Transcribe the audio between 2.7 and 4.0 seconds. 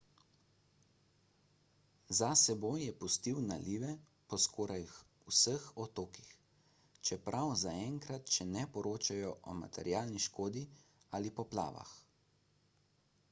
je pustil nalive